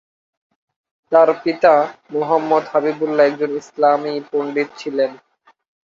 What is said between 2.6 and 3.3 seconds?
Habibullah